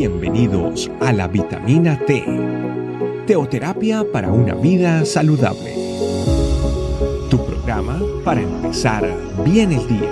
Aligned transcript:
Bienvenidos 0.00 0.90
a 1.02 1.12
la 1.12 1.28
vitamina 1.28 1.98
T, 2.06 2.24
teoterapia 3.26 4.02
para 4.10 4.32
una 4.32 4.54
vida 4.54 5.04
saludable. 5.04 5.74
Tu 7.28 7.36
programa 7.44 8.00
para 8.24 8.40
empezar 8.40 9.06
bien 9.44 9.72
el 9.72 9.86
día. 9.86 10.10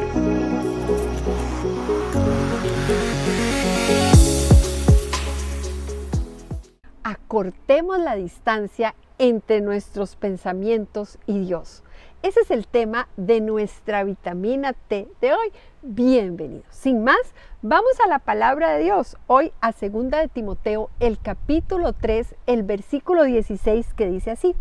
Acortemos 7.03 7.99
la 7.99 8.15
distancia 8.15 8.95
entre 9.17 9.63
nuestros 9.63 10.17
pensamientos 10.17 11.19
y 11.25 11.39
Dios. 11.47 11.83
Ese 12.21 12.41
es 12.41 12.51
el 12.51 12.67
tema 12.67 13.07
de 13.17 13.41
nuestra 13.41 14.03
vitamina 14.03 14.73
T 14.73 15.07
de 15.21 15.33
hoy. 15.33 15.53
Bienvenidos. 15.83 16.67
Sin 16.71 17.05
más, 17.05 17.21
vamos 17.63 17.93
a 18.05 18.09
la 18.09 18.19
palabra 18.19 18.71
de 18.71 18.83
Dios. 18.83 19.17
Hoy 19.29 19.53
a 19.61 19.71
segunda 19.71 20.19
de 20.19 20.27
Timoteo, 20.27 20.91
el 20.99 21.21
capítulo 21.21 21.93
3, 21.93 22.35
el 22.47 22.65
versículo 22.65 23.23
16 23.23 23.95
que 23.95 24.11
dice 24.11 24.33
así: 24.33 24.57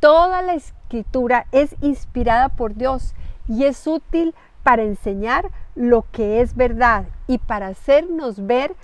Toda 0.00 0.42
la 0.42 0.54
escritura 0.54 1.46
es 1.52 1.76
inspirada 1.80 2.48
por 2.48 2.74
Dios 2.74 3.14
y 3.46 3.66
es 3.66 3.86
útil 3.86 4.34
para 4.64 4.82
enseñar 4.82 5.52
lo 5.76 6.04
que 6.10 6.40
es 6.40 6.56
verdad 6.56 7.04
y 7.28 7.38
para 7.38 7.68
hacernos 7.68 8.48
ver 8.48 8.74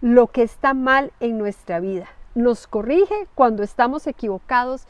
lo 0.00 0.28
que 0.28 0.44
está 0.44 0.72
mal 0.72 1.12
en 1.18 1.36
nuestra 1.36 1.80
vida. 1.80 2.06
Nos 2.36 2.68
corrige 2.68 3.26
cuando 3.34 3.64
estamos 3.64 4.06
equivocados 4.06 4.86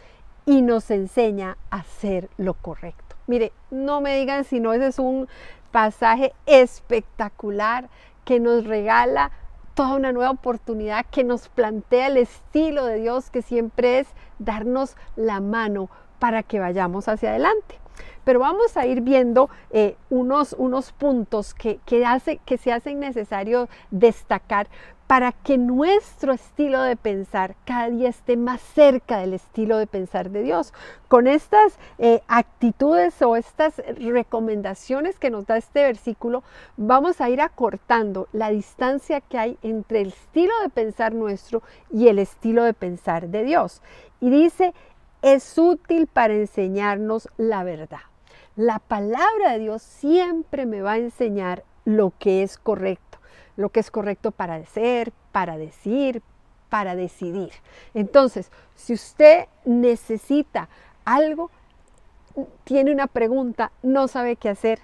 y 0.50 0.62
nos 0.62 0.90
enseña 0.90 1.56
a 1.70 1.76
hacer 1.76 2.28
lo 2.36 2.54
correcto. 2.54 3.14
Mire, 3.28 3.52
no 3.70 4.00
me 4.00 4.18
digan 4.18 4.42
si 4.42 4.58
no, 4.58 4.72
ese 4.72 4.88
es 4.88 4.98
un 4.98 5.28
pasaje 5.70 6.32
espectacular 6.44 7.88
que 8.24 8.40
nos 8.40 8.64
regala 8.64 9.30
toda 9.74 9.94
una 9.94 10.10
nueva 10.10 10.32
oportunidad, 10.32 11.06
que 11.08 11.22
nos 11.22 11.48
plantea 11.48 12.08
el 12.08 12.16
estilo 12.16 12.84
de 12.84 12.96
Dios 12.96 13.30
que 13.30 13.42
siempre 13.42 14.00
es 14.00 14.08
darnos 14.40 14.96
la 15.14 15.38
mano 15.38 15.88
para 16.18 16.42
que 16.42 16.58
vayamos 16.58 17.06
hacia 17.06 17.30
adelante. 17.30 17.78
Pero 18.24 18.40
vamos 18.40 18.76
a 18.76 18.86
ir 18.86 19.02
viendo 19.02 19.50
eh, 19.70 19.96
unos, 20.10 20.56
unos 20.58 20.90
puntos 20.90 21.54
que, 21.54 21.78
que, 21.86 22.04
hace, 22.04 22.38
que 22.38 22.58
se 22.58 22.72
hacen 22.72 22.98
necesario 22.98 23.68
destacar 23.92 24.66
para 25.10 25.32
que 25.32 25.58
nuestro 25.58 26.32
estilo 26.32 26.80
de 26.82 26.94
pensar 26.94 27.56
cada 27.64 27.90
día 27.90 28.08
esté 28.08 28.36
más 28.36 28.60
cerca 28.60 29.18
del 29.18 29.34
estilo 29.34 29.76
de 29.76 29.88
pensar 29.88 30.30
de 30.30 30.44
Dios. 30.44 30.72
Con 31.08 31.26
estas 31.26 31.80
eh, 31.98 32.22
actitudes 32.28 33.20
o 33.20 33.34
estas 33.34 33.82
recomendaciones 33.98 35.18
que 35.18 35.30
nos 35.30 35.46
da 35.46 35.56
este 35.56 35.82
versículo, 35.82 36.44
vamos 36.76 37.20
a 37.20 37.28
ir 37.28 37.40
acortando 37.40 38.28
la 38.30 38.50
distancia 38.50 39.20
que 39.20 39.36
hay 39.36 39.58
entre 39.64 40.02
el 40.02 40.08
estilo 40.10 40.54
de 40.62 40.68
pensar 40.68 41.12
nuestro 41.12 41.64
y 41.92 42.06
el 42.06 42.20
estilo 42.20 42.62
de 42.62 42.72
pensar 42.72 43.30
de 43.30 43.42
Dios. 43.42 43.82
Y 44.20 44.30
dice, 44.30 44.74
es 45.22 45.58
útil 45.58 46.06
para 46.06 46.34
enseñarnos 46.34 47.28
la 47.36 47.64
verdad. 47.64 48.06
La 48.54 48.78
palabra 48.78 49.54
de 49.54 49.58
Dios 49.58 49.82
siempre 49.82 50.66
me 50.66 50.82
va 50.82 50.92
a 50.92 50.98
enseñar 50.98 51.64
lo 51.84 52.12
que 52.20 52.44
es 52.44 52.58
correcto 52.58 53.10
lo 53.56 53.70
que 53.70 53.80
es 53.80 53.90
correcto 53.90 54.30
para 54.30 54.64
ser, 54.66 55.12
para 55.32 55.56
decir, 55.56 56.22
para 56.68 56.96
decidir. 56.96 57.50
Entonces, 57.94 58.50
si 58.74 58.94
usted 58.94 59.46
necesita 59.64 60.68
algo, 61.04 61.50
tiene 62.64 62.92
una 62.92 63.06
pregunta, 63.06 63.72
no 63.82 64.08
sabe 64.08 64.36
qué 64.36 64.48
hacer, 64.48 64.80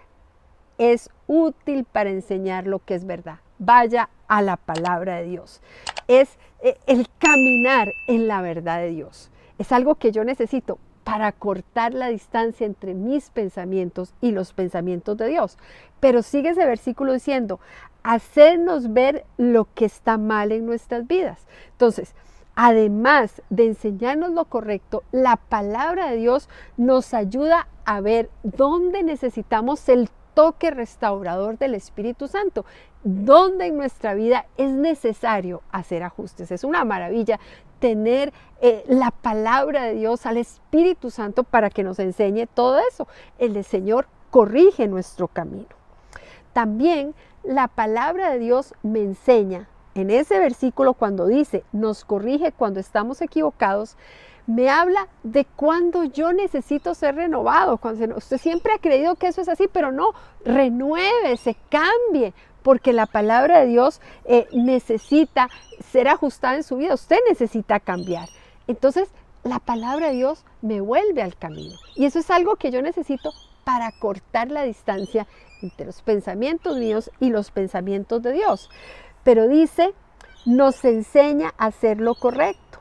es 0.79 1.11
útil 1.27 1.85
para 1.85 2.11
enseñar 2.11 2.67
lo 2.67 2.81
que 2.85 2.95
es 2.95 3.07
verdad. 3.07 3.39
Vaya 3.59 4.11
a 4.29 4.43
la 4.43 4.57
palabra 4.57 5.17
de 5.17 5.25
Dios. 5.25 5.63
Es 6.09 6.39
eh, 6.63 6.77
el 6.87 7.09
caminar 7.19 7.89
en 8.09 8.29
la 8.29 8.43
verdad 8.43 8.79
de 8.81 8.91
Dios. 8.91 9.31
Es 9.59 9.73
algo 9.73 9.95
que 9.95 10.13
yo 10.13 10.25
necesito 10.25 10.79
para 11.07 11.31
cortar 11.31 11.95
la 11.95 12.09
distancia 12.09 12.67
entre 12.67 12.93
mis 12.93 13.31
pensamientos 13.31 14.13
y 14.21 14.33
los 14.33 14.53
pensamientos 14.53 15.17
de 15.17 15.29
Dios. 15.29 15.57
Pero 16.01 16.21
sigue 16.21 16.49
ese 16.49 16.67
versículo 16.67 17.13
diciendo, 17.13 17.61
hacernos 18.03 18.93
ver 18.93 19.25
lo 19.37 19.69
que 19.73 19.85
está 19.85 20.19
mal 20.19 20.51
en 20.51 20.67
nuestras 20.67 21.07
vidas. 21.07 21.47
Entonces, 21.71 22.13
además 22.57 23.41
de 23.51 23.67
enseñarnos 23.67 24.33
lo 24.33 24.47
correcto, 24.47 25.05
la 25.13 25.37
palabra 25.37 26.11
de 26.11 26.17
Dios 26.17 26.49
nos 26.77 27.15
ayuda 27.15 27.69
a 27.85 28.01
ver 28.01 28.29
dónde 28.43 29.05
necesitamos 29.05 29.89
el 29.89 30.11
toque 30.35 30.73
restaurador 30.73 31.57
del 31.57 31.77
Espíritu 31.77 32.27
Santo, 32.27 32.67
dónde 33.05 33.67
en 33.67 33.77
nuestra 33.77 34.15
vida 34.15 34.47
es 34.57 34.73
necesario 34.73 35.63
hacer 35.71 36.03
ajustes. 36.03 36.51
Es 36.51 36.65
una 36.65 36.85
maravilla 36.85 37.39
tener 37.79 38.33
eh, 38.61 38.85
la 38.89 39.11
palabra 39.11 39.85
de 39.85 39.95
Dios 39.95 40.27
al 40.27 40.37
Espíritu 40.37 41.11
Santo 41.11 41.45
para 41.45 41.71
que 41.71 41.83
nos 41.83 41.99
enseñe 41.99 42.47
todo 42.47 42.79
eso. 42.91 43.07
El 43.39 43.63
Señor 43.65 44.07
corrige 44.31 44.89
nuestro 44.89 45.29
camino. 45.29 45.69
También 46.53 47.15
la 47.43 47.69
palabra 47.69 48.31
de 48.31 48.39
Dios 48.39 48.75
me 48.83 49.01
enseña 49.01 49.69
en 49.95 50.11
ese 50.11 50.39
versículo 50.39 50.95
cuando 50.95 51.27
dice, 51.27 51.65
nos 51.73 52.05
corrige 52.05 52.53
cuando 52.53 52.81
estamos 52.81 53.23
equivocados, 53.23 53.97
me 54.47 54.69
habla 54.71 55.09
de 55.23 55.45
cuando 55.45 56.05
yo 56.05 56.33
necesito 56.33 56.95
ser 56.95 57.17
renovado. 57.17 57.79
Cuando 57.79 58.17
usted 58.17 58.39
siempre 58.39 58.73
ha 58.75 58.79
creído 58.79 59.17
que 59.17 59.29
eso 59.29 59.41
es 59.41 59.49
así, 59.49 59.69
pero 59.73 59.93
no, 59.93 60.13
renueve, 60.45 61.37
se 61.37 61.57
cambie, 61.69 62.33
porque 62.67 62.93
la 62.93 63.07
palabra 63.07 63.61
de 63.61 63.69
Dios 63.69 64.01
eh, 64.25 64.49
necesita 64.53 65.49
ser 65.93 66.09
ajustada 66.09 66.57
en 66.57 66.65
su 66.65 66.77
vida. 66.79 66.95
Usted 66.95 67.19
necesita 67.29 67.79
cambiar. 67.79 68.29
Entonces, 68.67 69.09
la 69.45 69.61
palabra 69.61 70.09
de 70.09 70.15
Dios 70.15 70.45
me 70.63 70.81
vuelve 70.81 71.23
al 71.23 71.37
camino. 71.37 71.77
Y 71.95 72.07
eso 72.07 72.19
es 72.19 72.29
algo 72.29 72.57
que 72.57 72.73
yo 72.73 72.83
necesito 72.83 73.31
para 73.63 73.93
cortar 73.93 74.51
la 74.51 74.65
distancia 74.65 75.29
entre 75.63 75.87
los 75.87 76.03
pensamientos 76.03 76.77
míos 76.77 77.13
y 77.21 77.31
los 77.31 77.53
pensamientos 77.53 78.21
de 78.25 78.33
Dios. 78.33 78.69
Pero 79.23 79.47
dice, 79.47 79.95
nos 80.45 80.85
enseña 80.85 81.55
a 81.59 81.67
hacer 81.67 82.01
lo 82.01 82.17
correcto. 82.17 82.81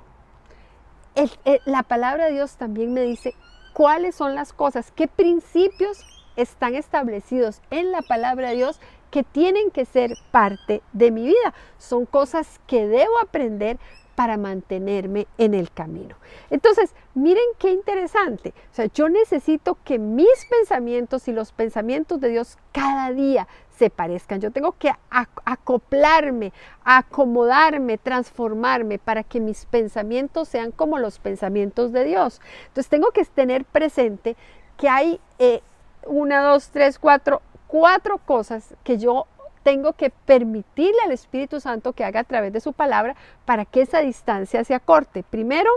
la 1.65 1.83
palabra 1.83 2.25
de 2.25 2.31
Dios 2.31 2.57
también 2.57 2.91
me 2.91 3.01
dice 3.01 3.35
cuáles 3.73 4.15
son 4.15 4.33
las 4.33 4.51
cosas, 4.51 4.91
qué 4.95 5.07
principios 5.07 6.03
están 6.35 6.75
establecidos 6.75 7.61
en 7.69 7.91
la 7.91 8.01
palabra 8.01 8.49
de 8.49 8.55
Dios 8.55 8.79
que 9.15 9.23
tienen 9.23 9.71
que 9.71 9.85
ser 9.85 10.17
parte 10.29 10.81
de 10.91 11.09
mi 11.09 11.25
vida. 11.25 11.53
Son 11.77 12.05
cosas 12.05 12.59
que 12.67 12.85
debo 12.85 13.17
aprender 13.23 13.77
para 14.13 14.35
mantenerme 14.35 15.25
en 15.37 15.53
el 15.53 15.71
camino. 15.71 16.17
Entonces, 16.49 16.93
miren 17.13 17.45
qué 17.57 17.71
interesante. 17.71 18.53
O 18.73 18.75
sea, 18.75 18.87
yo 18.87 19.07
necesito 19.07 19.77
que 19.85 19.99
mis 19.99 20.45
pensamientos 20.49 21.29
y 21.29 21.31
los 21.31 21.53
pensamientos 21.53 22.19
de 22.19 22.27
Dios 22.27 22.57
cada 22.73 23.13
día 23.13 23.47
se 23.69 23.89
parezcan. 23.89 24.41
Yo 24.41 24.51
tengo 24.51 24.73
que 24.73 24.91
acoplarme, 25.45 26.51
acomodarme, 26.83 27.97
transformarme 27.97 28.99
para 28.99 29.23
que 29.23 29.39
mis 29.39 29.65
pensamientos 29.65 30.49
sean 30.49 30.73
como 30.73 30.99
los 30.99 31.19
pensamientos 31.19 31.93
de 31.93 32.03
Dios. 32.03 32.41
Entonces, 32.67 32.89
tengo 32.89 33.11
que 33.11 33.23
tener 33.23 33.63
presente 33.63 34.35
que 34.75 34.89
hay 34.89 35.21
eh, 35.39 35.61
una, 36.05 36.41
dos, 36.41 36.67
tres, 36.67 36.99
cuatro, 36.99 37.41
cuatro 37.75 38.19
cosas 38.19 38.73
que 38.85 38.97
yo 38.97 39.27
tengo 39.61 39.91
que 39.91 40.09
permitirle 40.09 41.01
al 41.03 41.11
Espíritu 41.11 41.59
Santo 41.59 41.91
que 41.91 42.05
haga 42.05 42.21
a 42.21 42.23
través 42.23 42.53
de 42.53 42.61
su 42.61 42.71
palabra 42.71 43.17
para 43.43 43.65
que 43.65 43.81
esa 43.81 43.99
distancia 43.99 44.63
se 44.63 44.73
acorte. 44.73 45.23
Primero, 45.29 45.69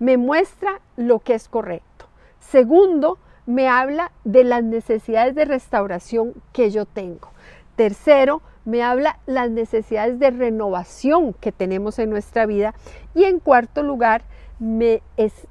me 0.00 0.16
muestra 0.16 0.80
lo 0.96 1.20
que 1.20 1.34
es 1.34 1.48
correcto. 1.48 2.06
Segundo, 2.40 3.18
me 3.46 3.68
habla 3.68 4.10
de 4.24 4.42
las 4.42 4.64
necesidades 4.64 5.36
de 5.36 5.44
restauración 5.44 6.34
que 6.52 6.72
yo 6.72 6.84
tengo. 6.84 7.30
Tercero, 7.76 8.42
me 8.64 8.82
habla 8.82 9.20
las 9.26 9.48
necesidades 9.48 10.18
de 10.18 10.32
renovación 10.32 11.32
que 11.32 11.52
tenemos 11.52 12.00
en 12.00 12.10
nuestra 12.10 12.44
vida. 12.46 12.74
Y 13.14 13.22
en 13.22 13.38
cuarto 13.38 13.84
lugar, 13.84 14.24
me, 14.58 15.02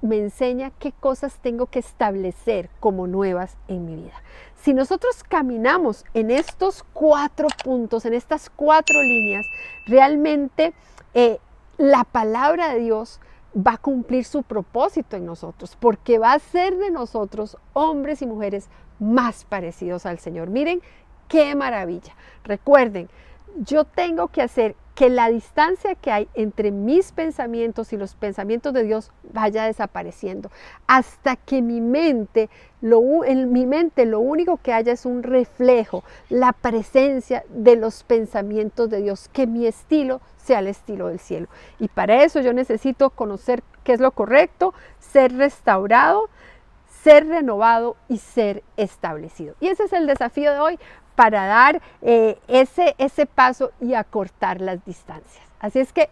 enseña 0.01 0.71
qué 0.79 0.91
cosas 0.91 1.37
tengo 1.39 1.67
que 1.67 1.79
establecer 1.79 2.69
como 2.79 3.07
nuevas 3.07 3.57
en 3.67 3.85
mi 3.85 3.95
vida. 3.95 4.21
Si 4.55 4.73
nosotros 4.73 5.23
caminamos 5.23 6.05
en 6.13 6.31
estos 6.31 6.83
cuatro 6.93 7.47
puntos, 7.63 8.05
en 8.05 8.13
estas 8.13 8.49
cuatro 8.49 9.01
líneas, 9.01 9.45
realmente 9.85 10.73
eh, 11.13 11.39
la 11.77 12.03
palabra 12.03 12.73
de 12.73 12.79
Dios 12.79 13.19
va 13.55 13.73
a 13.73 13.77
cumplir 13.77 14.25
su 14.25 14.43
propósito 14.43 15.15
en 15.15 15.25
nosotros, 15.25 15.77
porque 15.79 16.17
va 16.17 16.33
a 16.33 16.39
ser 16.39 16.75
de 16.77 16.89
nosotros 16.89 17.57
hombres 17.73 18.21
y 18.21 18.25
mujeres 18.25 18.69
más 18.99 19.45
parecidos 19.45 20.05
al 20.05 20.19
Señor. 20.19 20.49
Miren 20.49 20.81
qué 21.27 21.55
maravilla. 21.55 22.15
Recuerden, 22.43 23.09
yo 23.57 23.85
tengo 23.85 24.27
que 24.27 24.41
hacer 24.41 24.75
que 24.95 25.09
la 25.09 25.29
distancia 25.29 25.93
que 25.95 26.09
hay 26.09 26.29
entre 26.33 26.71
mis 26.71 27.11
pensamientos 27.11 27.91
y 27.91 27.97
los 27.97 28.15
pensamientos 28.15 28.73
de 28.73 28.83
Dios 28.83 29.11
vaya 29.33 29.65
desapareciendo, 29.65 30.49
hasta 30.87 31.35
que 31.35 31.61
mi 31.61 31.81
mente, 31.81 32.49
lo, 32.79 33.25
en 33.25 33.51
mi 33.51 33.65
mente 33.65 34.05
lo 34.05 34.21
único 34.21 34.57
que 34.57 34.71
haya 34.71 34.93
es 34.93 35.05
un 35.05 35.21
reflejo, 35.21 36.05
la 36.29 36.53
presencia 36.53 37.43
de 37.49 37.75
los 37.75 38.03
pensamientos 38.03 38.89
de 38.89 39.01
Dios, 39.01 39.29
que 39.33 39.47
mi 39.47 39.67
estilo 39.67 40.21
sea 40.37 40.59
el 40.59 40.67
estilo 40.67 41.09
del 41.09 41.19
cielo. 41.19 41.47
Y 41.77 41.89
para 41.89 42.23
eso 42.23 42.39
yo 42.39 42.53
necesito 42.53 43.09
conocer 43.09 43.63
qué 43.83 43.91
es 43.91 43.99
lo 43.99 44.11
correcto, 44.11 44.73
ser 44.99 45.35
restaurado, 45.35 46.29
ser 47.03 47.27
renovado 47.27 47.97
y 48.07 48.17
ser 48.17 48.63
establecido. 48.77 49.55
Y 49.59 49.67
ese 49.67 49.83
es 49.83 49.93
el 49.93 50.07
desafío 50.07 50.53
de 50.53 50.59
hoy 50.59 50.79
para 51.15 51.45
dar 51.45 51.81
eh, 52.01 52.37
ese, 52.47 52.95
ese 52.97 53.25
paso 53.25 53.71
y 53.81 53.93
acortar 53.93 54.61
las 54.61 54.83
distancias. 54.85 55.43
Así 55.59 55.79
es 55.79 55.93
que 55.93 56.09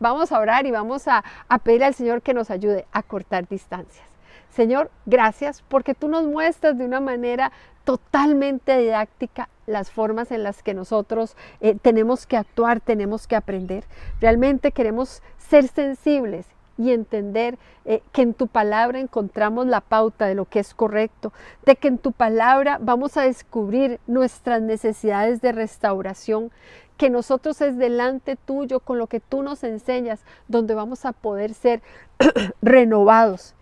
vamos 0.00 0.32
a 0.32 0.38
orar 0.38 0.66
y 0.66 0.70
vamos 0.70 1.08
a, 1.08 1.24
a 1.48 1.58
pedir 1.58 1.84
al 1.84 1.94
Señor 1.94 2.22
que 2.22 2.34
nos 2.34 2.50
ayude 2.50 2.86
a 2.92 3.02
cortar 3.02 3.48
distancias. 3.48 4.04
Señor, 4.50 4.90
gracias 5.04 5.62
porque 5.68 5.94
tú 5.94 6.08
nos 6.08 6.24
muestras 6.24 6.78
de 6.78 6.84
una 6.84 7.00
manera 7.00 7.52
totalmente 7.84 8.76
didáctica 8.78 9.48
las 9.66 9.90
formas 9.90 10.30
en 10.32 10.42
las 10.42 10.62
que 10.62 10.74
nosotros 10.74 11.36
eh, 11.60 11.76
tenemos 11.80 12.26
que 12.26 12.36
actuar, 12.36 12.80
tenemos 12.80 13.26
que 13.26 13.36
aprender. 13.36 13.84
Realmente 14.20 14.72
queremos 14.72 15.22
ser 15.38 15.68
sensibles 15.68 16.46
y 16.78 16.92
entender 16.92 17.58
eh, 17.84 18.02
que 18.12 18.22
en 18.22 18.34
tu 18.34 18.48
palabra 18.48 18.98
encontramos 18.98 19.66
la 19.66 19.80
pauta 19.80 20.26
de 20.26 20.34
lo 20.34 20.44
que 20.44 20.60
es 20.60 20.74
correcto, 20.74 21.32
de 21.64 21.76
que 21.76 21.88
en 21.88 21.98
tu 21.98 22.12
palabra 22.12 22.78
vamos 22.80 23.16
a 23.16 23.22
descubrir 23.22 24.00
nuestras 24.06 24.62
necesidades 24.62 25.40
de 25.40 25.52
restauración, 25.52 26.50
que 26.96 27.10
nosotros 27.10 27.60
es 27.60 27.76
delante 27.76 28.36
tuyo 28.36 28.80
con 28.80 28.98
lo 28.98 29.06
que 29.06 29.20
tú 29.20 29.42
nos 29.42 29.64
enseñas, 29.64 30.20
donde 30.48 30.74
vamos 30.74 31.04
a 31.04 31.12
poder 31.12 31.54
ser 31.54 31.82
renovados. 32.62 33.54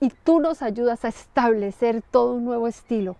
Y 0.00 0.10
tú 0.24 0.40
nos 0.40 0.62
ayudas 0.62 1.04
a 1.04 1.08
establecer 1.08 2.02
todo 2.10 2.34
un 2.34 2.44
nuevo 2.44 2.66
estilo 2.66 3.16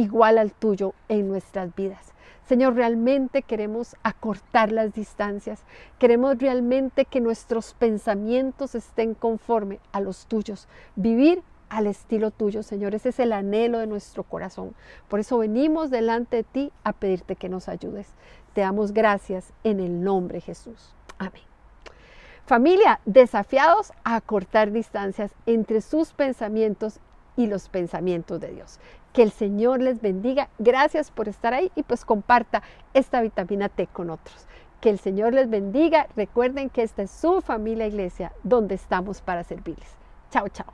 igual 0.00 0.38
al 0.38 0.52
tuyo 0.52 0.94
en 1.08 1.28
nuestras 1.28 1.74
vidas. 1.74 2.12
Señor, 2.46 2.74
realmente 2.74 3.42
queremos 3.42 3.94
acortar 4.02 4.72
las 4.72 4.92
distancias, 4.92 5.62
queremos 6.00 6.38
realmente 6.38 7.04
que 7.04 7.20
nuestros 7.20 7.74
pensamientos 7.74 8.74
estén 8.74 9.14
conforme 9.14 9.78
a 9.92 10.00
los 10.00 10.26
tuyos, 10.26 10.66
vivir 10.96 11.42
al 11.68 11.86
estilo 11.86 12.32
tuyo, 12.32 12.64
Señor. 12.64 12.94
Ese 12.94 13.10
es 13.10 13.20
el 13.20 13.32
anhelo 13.32 13.78
de 13.78 13.86
nuestro 13.86 14.24
corazón. 14.24 14.74
Por 15.08 15.20
eso 15.20 15.38
venimos 15.38 15.90
delante 15.90 16.38
de 16.38 16.42
ti 16.42 16.72
a 16.82 16.92
pedirte 16.92 17.36
que 17.36 17.48
nos 17.48 17.68
ayudes. 17.68 18.08
Te 18.52 18.62
damos 18.62 18.92
gracias 18.92 19.52
en 19.62 19.78
el 19.78 20.02
nombre 20.02 20.38
de 20.38 20.40
Jesús. 20.40 20.92
Amén. 21.18 21.42
Familia, 22.46 22.98
desafiados 23.04 23.92
a 24.02 24.16
acortar 24.16 24.72
distancias 24.72 25.30
entre 25.46 25.80
sus 25.80 26.12
pensamientos 26.12 26.98
y 27.36 27.46
los 27.46 27.68
pensamientos 27.68 28.40
de 28.40 28.52
Dios. 28.52 28.78
Que 29.12 29.22
el 29.22 29.30
Señor 29.30 29.80
les 29.80 30.00
bendiga. 30.00 30.48
Gracias 30.58 31.10
por 31.10 31.28
estar 31.28 31.54
ahí 31.54 31.70
y 31.74 31.82
pues 31.82 32.04
comparta 32.04 32.62
esta 32.94 33.20
vitamina 33.20 33.68
T 33.68 33.86
con 33.88 34.10
otros. 34.10 34.46
Que 34.80 34.90
el 34.90 34.98
Señor 34.98 35.34
les 35.34 35.50
bendiga. 35.50 36.08
Recuerden 36.16 36.70
que 36.70 36.82
esta 36.82 37.02
es 37.02 37.10
su 37.10 37.40
familia 37.40 37.86
iglesia 37.86 38.32
donde 38.42 38.74
estamos 38.74 39.20
para 39.20 39.44
servirles. 39.44 39.88
Chao, 40.30 40.48
chao. 40.48 40.72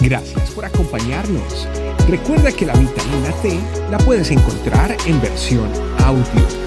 Gracias 0.00 0.50
por 0.50 0.64
acompañarnos. 0.64 1.68
Recuerda 2.08 2.50
que 2.50 2.66
la 2.66 2.74
vitamina 2.74 3.30
T 3.40 3.60
la 3.90 3.98
puedes 3.98 4.30
encontrar 4.30 4.96
en 5.06 5.20
versión 5.20 5.70
audio, 6.04 6.24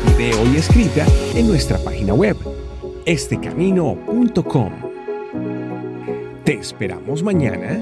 video 0.07 0.53
y 0.53 0.57
escrita 0.57 1.05
en 1.35 1.47
nuestra 1.47 1.77
página 1.79 2.13
web, 2.13 2.37
estecamino.com. 3.05 4.71
Te 6.45 6.53
esperamos 6.53 7.23
mañana 7.23 7.81